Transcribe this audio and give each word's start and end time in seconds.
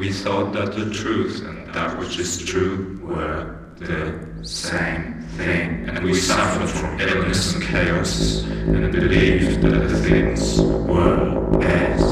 We 0.00 0.10
thought 0.10 0.54
that 0.54 0.72
the 0.72 0.88
truth 0.88 1.44
and 1.44 1.74
that 1.74 1.98
which 1.98 2.18
is 2.18 2.42
true 2.42 2.98
were 3.04 3.58
the 3.76 4.18
same 4.42 5.20
thing, 5.36 5.90
and 5.90 6.02
we 6.02 6.14
suffered 6.14 6.70
from 6.70 6.98
illness 6.98 7.52
and 7.52 7.62
chaos, 7.62 8.42
and 8.44 8.90
believed 8.90 9.60
that 9.60 9.88
the 9.90 9.98
things 9.98 10.58
were 10.58 11.62
as 11.62 12.09